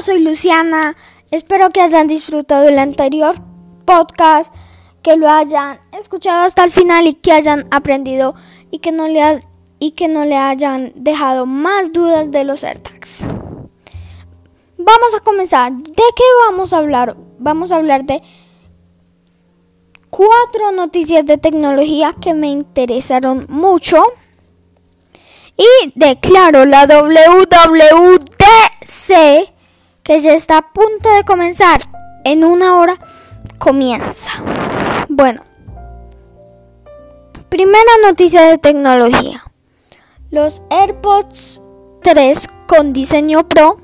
[0.00, 0.94] Soy Luciana.
[1.30, 3.34] Espero que hayan disfrutado el anterior
[3.86, 4.54] podcast,
[5.02, 8.34] que lo hayan escuchado hasta el final y que hayan aprendido
[8.70, 9.40] y que no le,
[9.78, 13.26] y que no le hayan dejado más dudas de los AirTags.
[14.76, 15.72] Vamos a comenzar.
[15.72, 17.16] ¿De qué vamos a hablar?
[17.38, 18.22] Vamos a hablar de
[20.10, 24.04] cuatro noticias de tecnología que me interesaron mucho.
[25.56, 27.16] Y declaro la WWDC
[30.06, 31.80] que ya está a punto de comenzar.
[32.24, 32.98] En una hora
[33.58, 34.32] comienza.
[35.08, 35.42] Bueno,
[37.48, 39.44] primera noticia de tecnología.
[40.30, 41.60] Los AirPods
[42.02, 43.80] 3 con diseño Pro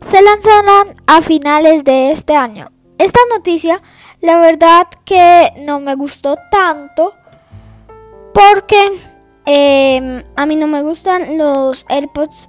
[0.00, 2.70] se lanzarán a finales de este año.
[2.98, 3.82] Esta noticia,
[4.20, 7.14] la verdad que no me gustó tanto
[8.32, 9.12] porque
[9.44, 12.48] Em, a mí no me gustan los AirPods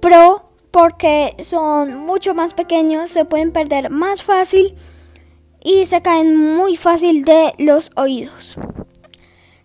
[0.00, 0.45] Pro
[0.76, 4.74] porque son mucho más pequeños, se pueden perder más fácil
[5.64, 8.56] y se caen muy fácil de los oídos.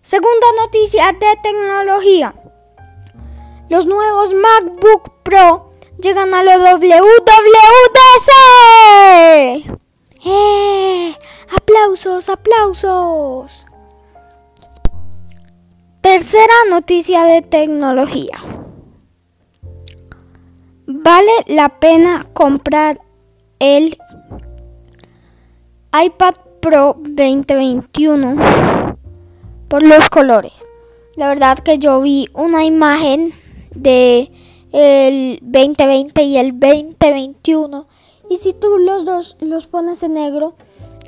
[0.00, 2.34] Segunda noticia de tecnología.
[3.68, 5.70] Los nuevos MacBook Pro
[6.02, 6.80] llegan a la WWDC.
[10.24, 11.14] ¡Eh!
[11.54, 13.66] ¡Aplausos, aplausos!
[16.00, 18.51] Tercera noticia de tecnología.
[20.94, 23.00] Vale la pena comprar
[23.58, 23.96] el
[25.90, 28.36] iPad Pro 2021
[29.68, 30.52] por los colores.
[31.16, 33.32] La verdad que yo vi una imagen
[33.74, 34.30] de
[34.72, 37.86] el 2020 y el 2021
[38.28, 40.54] y si tú los dos los pones en negro,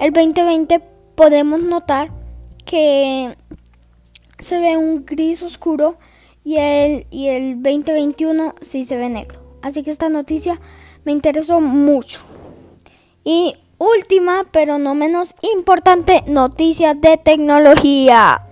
[0.00, 0.80] el 2020
[1.14, 2.10] podemos notar
[2.64, 3.36] que
[4.38, 5.96] se ve un gris oscuro
[6.42, 9.43] y el, y el 2021 sí se ve negro.
[9.64, 10.60] Así que esta noticia
[11.04, 12.20] me interesó mucho.
[13.24, 18.42] Y última, pero no menos importante, noticia de tecnología.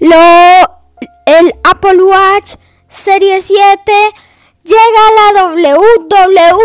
[0.00, 0.16] Lo,
[1.26, 2.54] el Apple Watch
[2.88, 3.92] Serie 7
[4.64, 5.44] llega a la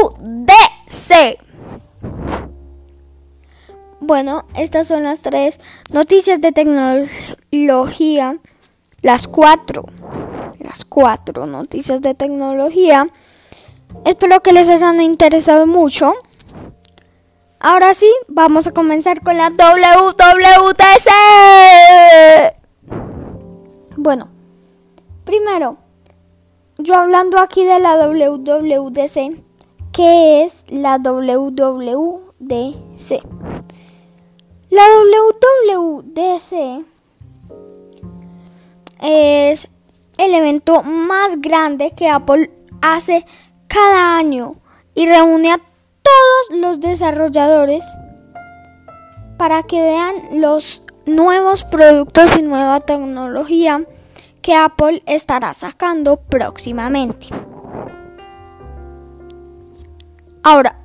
[0.08, 1.38] WWDC.
[4.00, 5.60] Bueno, estas son las tres
[5.92, 8.40] noticias de tecnología
[9.02, 9.84] las cuatro,
[10.60, 13.10] las cuatro noticias de tecnología.
[14.06, 16.14] Espero que les hayan interesado mucho.
[17.60, 21.10] Ahora sí, vamos a comenzar con la WWDC.
[23.96, 24.28] Bueno,
[25.24, 25.78] primero,
[26.78, 29.42] yo hablando aquí de la WWDC,
[29.94, 32.34] ¿qué es la WWDC?
[34.70, 34.84] La
[35.62, 36.86] WWDC
[39.00, 39.68] es
[40.18, 42.52] el evento más grande que Apple
[42.82, 43.26] hace
[43.74, 44.56] cada año
[44.94, 47.84] y reúne a todos los desarrolladores
[49.38, 53.84] para que vean los nuevos productos y nueva tecnología
[54.42, 57.28] que Apple estará sacando próximamente.
[60.44, 60.78] Ahora,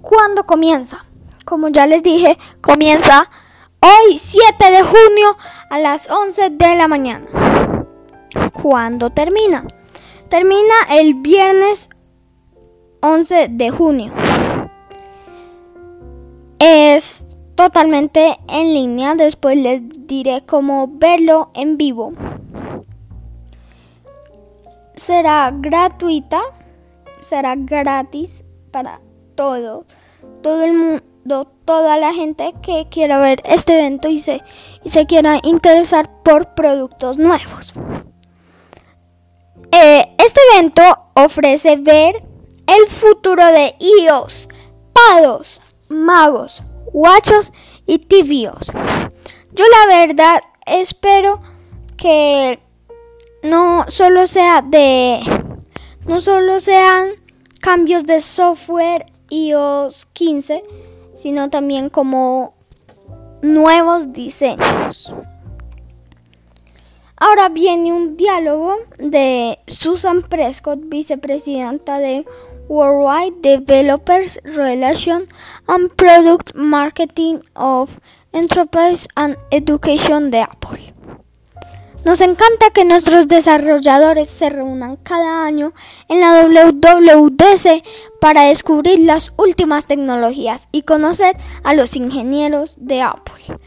[0.00, 1.04] ¿cuándo comienza?
[1.44, 3.28] Como ya les dije, comienza
[3.80, 5.36] hoy 7 de junio
[5.68, 7.26] a las 11 de la mañana.
[8.52, 9.66] ¿Cuándo termina?
[10.30, 11.90] Termina el viernes
[13.02, 14.12] 11 de junio.
[16.60, 17.26] Es
[17.56, 19.16] totalmente en línea.
[19.16, 22.12] Después les diré cómo verlo en vivo.
[24.94, 26.42] Será gratuita.
[27.18, 29.00] Será gratis para
[29.34, 29.84] todo.
[30.40, 34.42] Todo el mundo, toda la gente que quiera ver este evento y se,
[34.84, 37.74] y se quiera interesar por productos nuevos.
[39.72, 40.82] Eh, este evento
[41.14, 42.31] ofrece ver
[42.76, 44.48] el futuro de iOS,
[44.92, 45.60] pados,
[45.90, 46.62] magos,
[46.92, 47.52] guachos
[47.86, 48.70] y tibios.
[49.52, 51.42] Yo la verdad espero
[51.96, 52.60] que
[53.42, 55.20] no solo sea de
[56.06, 57.10] no solo sean
[57.60, 60.62] cambios de software iOS 15,
[61.14, 62.54] sino también como
[63.42, 65.12] nuevos diseños.
[67.16, 72.24] Ahora viene un diálogo de Susan Prescott, vicepresidenta de
[72.72, 75.26] Worldwide Developers Relation
[75.68, 78.00] and Product Marketing of
[78.32, 80.94] Enterprise and Education de Apple.
[82.06, 85.74] Nos encanta que nuestros desarrolladores se reúnan cada año
[86.08, 87.84] en la WWDC
[88.22, 93.58] para descubrir las últimas tecnologías y conocer a los ingenieros de Apple.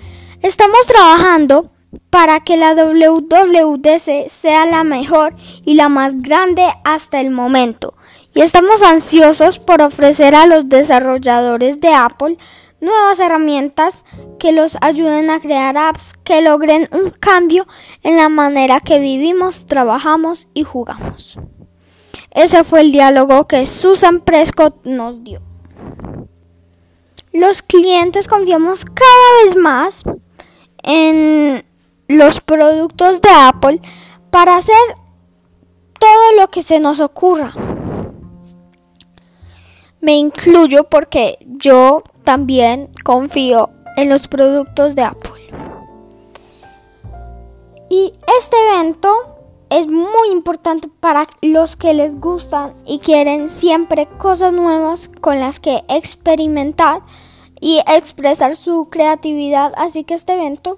[0.42, 1.70] Estamos trabajando
[2.10, 7.94] para que la WWDC sea la mejor y la más grande hasta el momento
[8.36, 12.38] y estamos ansiosos por ofrecer a los desarrolladores de Apple
[12.82, 14.04] nuevas herramientas
[14.40, 17.66] que los ayuden a crear apps que logren un cambio
[18.04, 21.40] en la manera que vivimos, trabajamos y jugamos.
[22.32, 25.42] Ese fue el diálogo que Susan Prescott nos dio.
[27.32, 30.04] Los clientes confiamos cada vez más
[30.84, 31.66] en
[32.08, 33.82] los productos de Apple
[34.32, 34.76] para hacer
[36.00, 37.54] todo lo que se nos ocurra.
[40.02, 45.32] Me incluyo porque yo también confío en los productos de Apple.
[47.90, 49.10] Y este evento
[49.70, 55.60] es muy importante para los que les gustan y quieren siempre cosas nuevas con las
[55.60, 57.02] que experimentar
[57.60, 59.74] y expresar su creatividad.
[59.78, 60.78] Así que este evento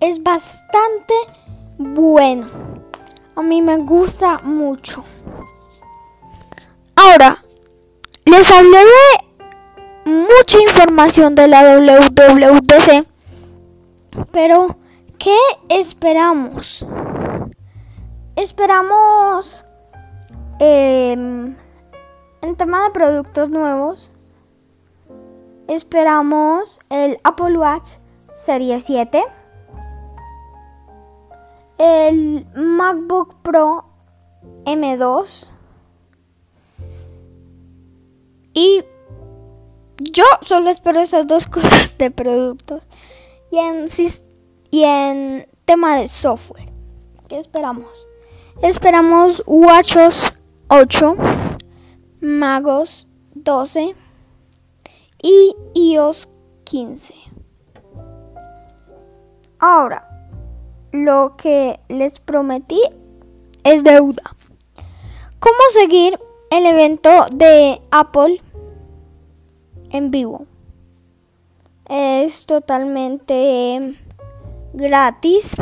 [0.00, 1.14] es bastante
[1.78, 2.46] bueno.
[3.36, 5.04] A mí me gusta mucho.
[6.96, 7.38] Ahora,
[8.24, 13.06] les hablé de mucha información de la WWDC,
[14.32, 14.76] pero
[15.18, 15.36] ¿qué
[15.68, 16.84] esperamos?
[18.36, 19.64] Esperamos
[20.58, 21.56] em,
[22.42, 24.08] en tema de productos nuevos.
[25.68, 27.90] Esperamos el Apple Watch
[28.34, 29.24] Serie 7
[31.80, 33.86] el MacBook Pro
[34.66, 35.50] M2
[38.52, 38.84] y
[40.02, 42.86] yo solo espero esas dos cosas de productos
[43.50, 46.70] y en, tema de software.
[47.28, 48.08] ¿Qué esperamos?
[48.60, 50.34] Esperamos WatchOS
[50.68, 51.16] 8,
[52.20, 53.94] Magos 12
[55.22, 56.28] y iOS
[56.64, 57.14] 15.
[59.58, 60.09] Ahora,
[60.92, 62.80] lo que les prometí
[63.64, 64.22] es deuda.
[65.38, 66.18] ¿Cómo seguir
[66.50, 68.42] el evento de Apple
[69.90, 70.46] en vivo?
[71.88, 73.96] Es totalmente
[74.72, 75.56] gratis.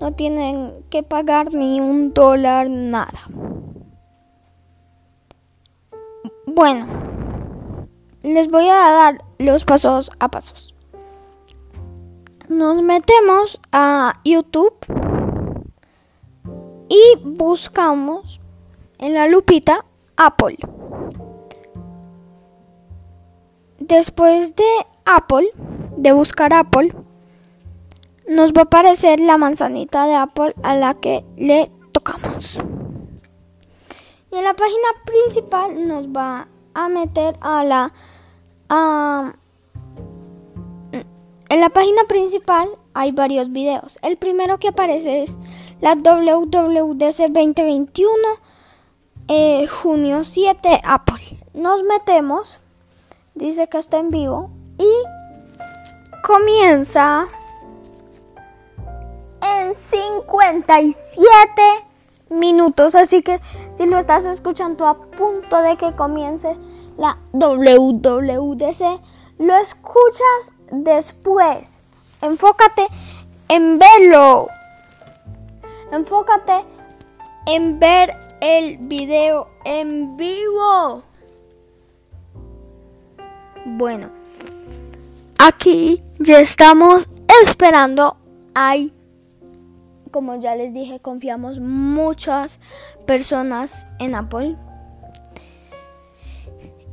[0.00, 3.26] No tienen que pagar ni un dólar, nada.
[6.46, 6.86] Bueno,
[8.22, 10.74] les voy a dar los pasos a pasos
[12.50, 14.74] nos metemos a YouTube
[16.88, 18.40] y buscamos
[18.98, 19.84] en la lupita
[20.16, 20.58] Apple.
[23.78, 24.64] Después de
[25.04, 25.48] Apple,
[25.96, 26.92] de buscar Apple,
[28.28, 32.58] nos va a aparecer la manzanita de Apple a la que le tocamos.
[34.32, 37.92] Y en la página principal nos va a meter a la
[41.50, 43.98] en la página principal hay varios videos.
[44.02, 45.38] El primero que aparece es
[45.80, 48.08] la WWDC 2021,
[49.28, 51.38] eh, junio 7, Apple.
[51.52, 52.58] Nos metemos,
[53.34, 54.90] dice que está en vivo y
[56.22, 57.24] comienza
[59.58, 61.62] en 57
[62.30, 62.94] minutos.
[62.94, 63.40] Así que
[63.74, 66.56] si lo estás escuchando a punto de que comience
[66.96, 69.00] la WWDC,
[69.40, 71.82] lo escuchas después.
[72.22, 72.86] Enfócate
[73.48, 74.48] en verlo.
[75.92, 76.64] Enfócate
[77.46, 81.02] en ver el video en vivo.
[83.64, 84.10] Bueno,
[85.38, 87.08] aquí ya estamos
[87.42, 88.16] esperando.
[88.54, 88.92] Hay,
[90.10, 92.60] como ya les dije, confiamos muchas
[93.06, 94.56] personas en Apple.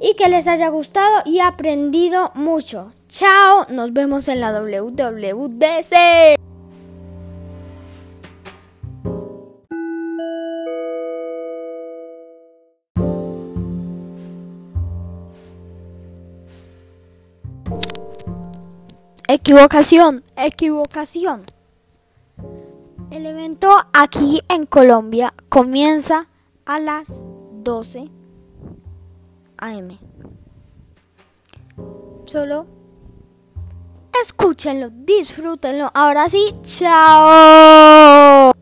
[0.00, 2.92] y que les haya gustado y aprendido mucho.
[3.08, 6.39] Chao, nos vemos en la WWDC.
[19.40, 21.44] Equivocación, equivocación.
[23.10, 26.28] El evento aquí en Colombia comienza
[26.66, 28.10] a las 12
[29.56, 29.98] am.
[32.26, 32.66] Solo
[34.22, 35.90] escúchenlo, disfrútenlo.
[35.94, 38.52] Ahora sí, chao.